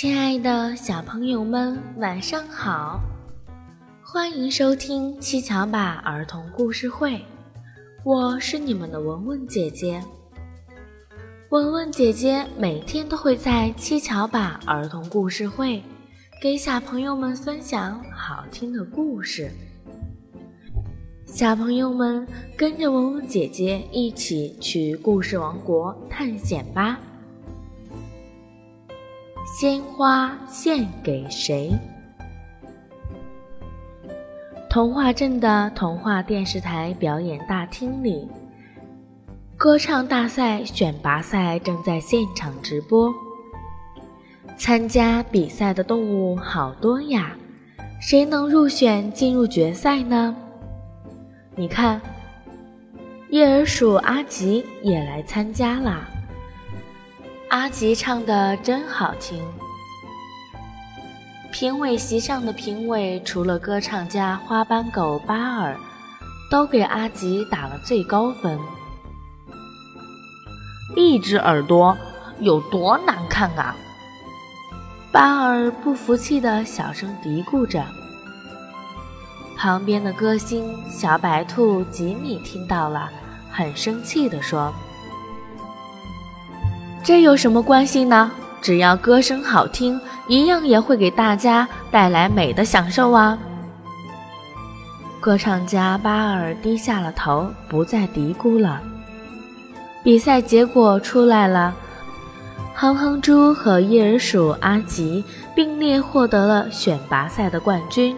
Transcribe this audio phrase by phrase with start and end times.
[0.00, 2.98] 亲爱的小朋友们，晚上好！
[4.02, 7.22] 欢迎收听七巧板儿童故事会，
[8.02, 10.02] 我是你们的文文姐姐。
[11.50, 15.82] 文文姐姐每天都会在七巧板儿童故事会
[16.40, 19.52] 给小朋友们分享好听的故事。
[21.26, 22.26] 小朋友们
[22.56, 26.98] 跟着文文姐姐一起去故事王国探险吧！
[29.60, 31.70] 鲜花献给谁？
[34.70, 38.26] 童话镇的童话电视台表演大厅里，
[39.58, 43.12] 歌唱大赛选拔赛正在现场直播。
[44.56, 47.36] 参加比赛的动物好多呀，
[48.00, 50.34] 谁能入选进入决赛呢？
[51.54, 52.00] 你看，
[53.28, 56.08] 叶儿鼠阿吉也来参加啦。
[57.50, 59.44] 阿吉唱的真好听。
[61.50, 65.76] 评委席上的评委除了歌唱家花斑狗巴尔，
[66.48, 68.56] 都给阿吉打了最高分。
[70.94, 71.96] 一只耳朵
[72.38, 73.74] 有多难看啊！
[75.10, 77.84] 巴尔不服气的小声嘀咕着。
[79.56, 83.10] 旁边的歌星小白兔吉米听到了，
[83.50, 84.72] 很生气地说。
[87.02, 88.30] 这有什么关系呢？
[88.60, 89.98] 只要歌声好听，
[90.28, 93.38] 一样也会给大家带来美的享受啊！
[95.18, 98.80] 歌唱家巴尔低下了头，不再嘀咕了。
[100.04, 101.74] 比赛结果出来了，
[102.74, 108.14] 哼哼猪和叶儿鼠阿吉并列获得了选拔赛的冠军。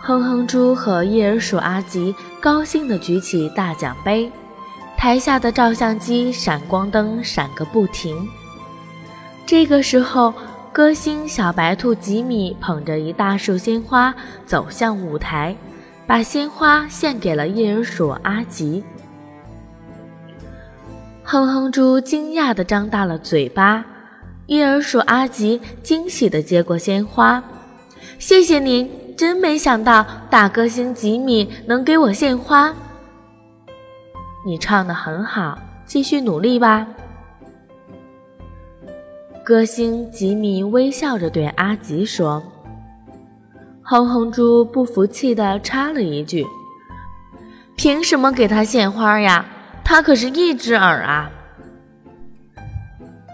[0.00, 4.30] 哼哼猪和叶儿鼠阿吉高兴地举起大奖杯。
[4.98, 8.28] 台下的照相机闪光灯闪个不停。
[9.46, 10.34] 这个时候，
[10.72, 14.12] 歌星小白兔吉米捧着一大束鲜花
[14.44, 15.56] 走向舞台，
[16.04, 18.82] 把鲜花献给了叶儿鼠阿吉。
[21.22, 23.84] 哼哼猪惊讶地张大了嘴巴，
[24.46, 27.40] 叶儿鼠阿吉惊喜地接过鲜花
[28.18, 32.74] ：“谢谢您，真没想到大歌星吉米能给我献花。”
[34.48, 36.86] 你唱的很好，继续努力吧。
[39.44, 42.42] 歌星吉米微笑着对阿吉说
[43.84, 46.46] ：“哼哼猪不服气的插了一句
[47.76, 49.44] ：‘凭什么给他献花呀？
[49.84, 51.30] 他可是一只耳啊！’”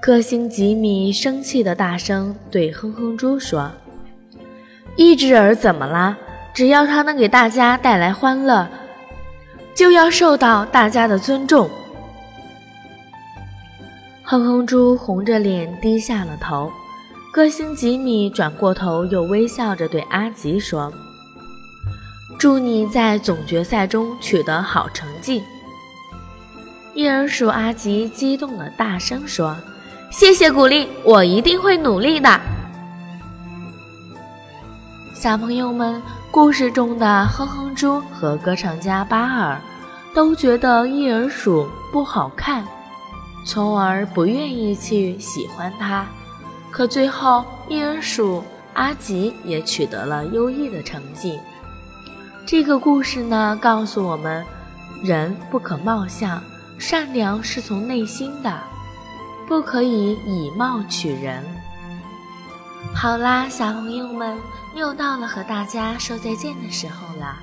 [0.00, 3.68] 歌星吉米生气的大声对哼哼猪说
[4.94, 6.16] ：“一只耳怎么了？
[6.54, 8.68] 只要他能给大家带来欢乐。”
[9.74, 11.68] 就要受到大家的尊重。
[14.22, 16.70] 哼哼猪红着脸低下了头。
[17.32, 20.92] 歌星吉米转过头，又微笑着对阿吉说
[22.38, 25.42] ：“祝你在总决赛中取得好成绩。”
[26.94, 29.56] 叶儿鼠阿吉激动的大声说
[30.10, 32.40] ：“谢谢鼓励，我一定会努力的。”
[35.14, 36.02] 小朋友们。
[36.32, 39.60] 故事中的哼哼猪和歌唱家巴尔
[40.14, 42.64] 都觉得叶儿鼠不好看，
[43.44, 46.06] 从而不愿意去喜欢它。
[46.70, 51.36] 可最后，叶儿鼠阿吉也取得了优异的成绩。
[52.46, 54.44] 这个故事呢，告诉我们：
[55.02, 56.40] 人不可貌相，
[56.78, 58.56] 善良是从内心的，
[59.48, 61.42] 不可以以貌取人。
[62.94, 64.38] 好啦，小朋友们。
[64.72, 67.36] 又到了和大家说再见的时候了。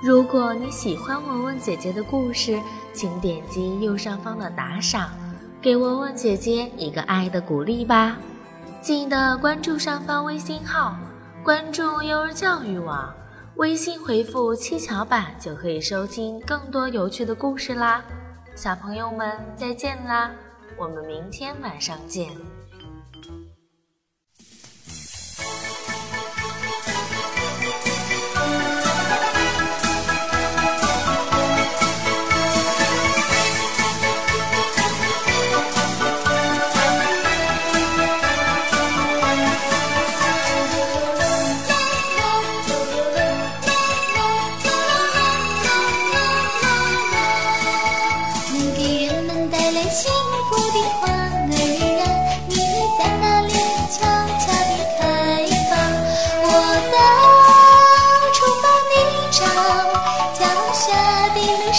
[0.00, 2.60] 如果你喜欢文文姐姐的故事，
[2.92, 5.10] 请点击右上方的打赏，
[5.60, 8.16] 给文文姐姐一个爱的鼓励吧。
[8.80, 10.96] 记得关注上方微信号，
[11.42, 13.12] 关注幼儿教育网，
[13.56, 18.00] 微信回复“七巧板”就可以收听更多有趣的故事啦。
[18.54, 20.30] 小朋友们再见啦，
[20.78, 22.28] 我们明天晚上见。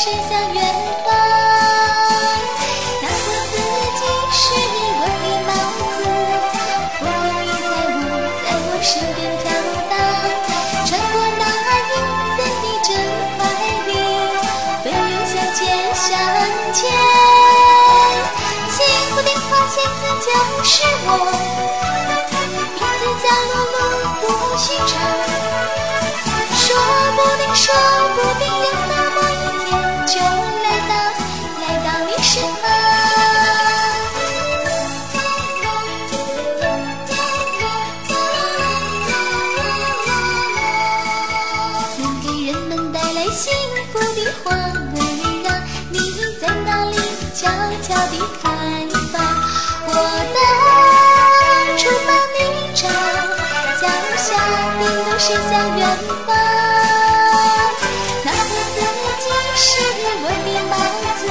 [0.03, 0.57] 伸向远
[1.05, 1.13] 方。
[3.01, 3.53] 拿过自
[3.99, 4.01] 己
[4.31, 4.41] 是
[4.97, 5.49] 我的帽
[5.93, 6.01] 子，
[7.01, 7.05] 我
[7.45, 7.95] 一在舞，
[8.41, 9.45] 在我身边飘
[9.91, 9.93] 荡。
[10.87, 11.41] 穿过那
[11.91, 11.93] 阴
[12.33, 12.89] 森的真
[13.37, 13.39] 怀
[13.85, 13.89] 里，
[14.83, 15.61] 奔涌向前，
[15.93, 16.01] 向
[16.73, 16.81] 前。
[18.71, 18.75] 幸
[19.11, 20.27] 福的花仙子就
[20.63, 20.73] 是
[21.05, 21.09] 我，
[22.73, 23.77] 名字叫露露，
[24.19, 24.89] 不寻常。
[47.41, 47.49] 悄
[47.81, 48.45] 悄地开
[49.11, 49.17] 放？
[49.87, 49.89] 我
[50.35, 50.37] 到
[51.75, 52.37] 处帮你
[52.75, 52.79] 找，
[53.81, 53.83] 脚
[54.15, 54.29] 下
[54.77, 55.81] 的路伸向远
[56.27, 56.29] 方。
[58.23, 58.77] 那个自
[59.17, 59.59] 己是
[60.21, 60.73] 我的帽
[61.17, 61.21] 子，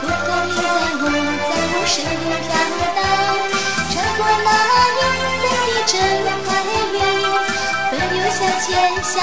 [0.00, 0.66] 蒲公英在
[0.98, 1.04] 我
[1.46, 2.50] 在我身边飘
[2.96, 3.00] 荡，
[3.92, 4.48] 穿过那
[4.98, 5.00] 银
[5.38, 5.94] 色的真
[6.42, 6.50] 怀
[6.92, 6.98] 里，
[7.92, 8.66] 奔游向前
[9.04, 9.14] 向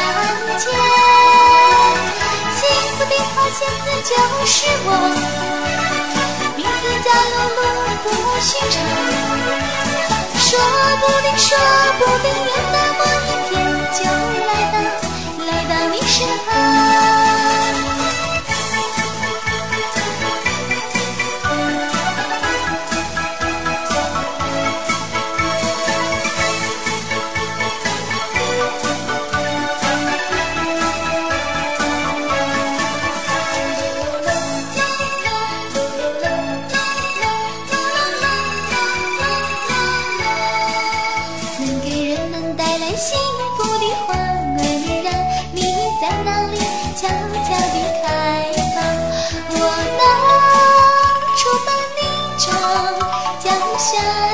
[0.59, 0.88] 前。
[3.39, 4.11] 幸福的花仙子就
[4.45, 4.87] 是我，
[6.57, 7.59] 名字叫露露
[8.03, 8.05] 不
[8.41, 8.75] 寻常。
[10.39, 10.47] 说
[10.99, 11.03] 不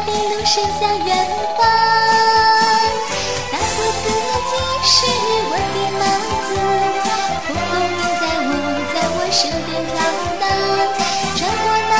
[0.01, 1.09] 的路伸向远
[1.57, 1.59] 方。
[3.51, 4.05] 大步自
[4.49, 4.53] 己
[4.83, 4.95] 是
[5.47, 6.01] 我的帽
[6.45, 6.49] 子，
[7.47, 8.49] 蒲公英在我
[8.93, 9.93] 在我身边飘
[10.39, 10.43] 荡，
[11.35, 11.93] 穿过那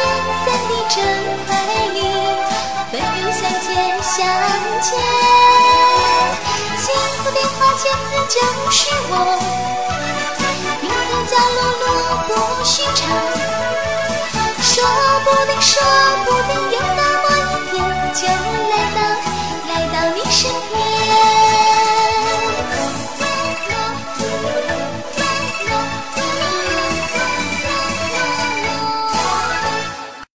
[0.00, 0.02] 阴
[0.44, 0.94] 散的城
[1.46, 1.50] 怀
[1.92, 1.96] 里，
[2.90, 3.66] 奋勇向前，
[4.02, 4.10] 向
[4.82, 4.90] 前。
[6.78, 6.84] 幸
[7.18, 8.34] 福的花仙子就
[8.70, 9.12] 是我，
[10.80, 11.84] 名字叫露露，
[12.28, 12.30] 不
[12.64, 13.00] 寻常，
[14.60, 14.72] 说
[15.24, 15.70] 不定，说
[16.24, 16.41] 不定。